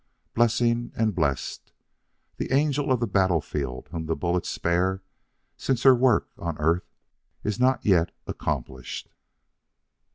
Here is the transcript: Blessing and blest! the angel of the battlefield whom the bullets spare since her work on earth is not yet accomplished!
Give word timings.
Blessing 0.33 0.91
and 0.95 1.13
blest! 1.13 1.73
the 2.37 2.51
angel 2.51 2.91
of 2.91 2.99
the 2.99 3.05
battlefield 3.05 3.87
whom 3.91 4.07
the 4.07 4.15
bullets 4.15 4.49
spare 4.49 5.03
since 5.57 5.83
her 5.83 5.93
work 5.93 6.27
on 6.39 6.57
earth 6.57 6.89
is 7.43 7.59
not 7.59 7.85
yet 7.85 8.11
accomplished! 8.25 9.11